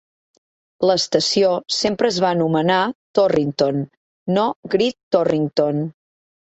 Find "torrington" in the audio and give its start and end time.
3.21-3.87, 5.19-5.89